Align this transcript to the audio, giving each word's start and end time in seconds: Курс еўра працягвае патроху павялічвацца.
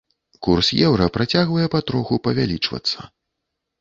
Курс 0.45 0.69
еўра 0.85 1.05
працягвае 1.17 1.67
патроху 1.75 2.21
павялічвацца. 2.29 2.99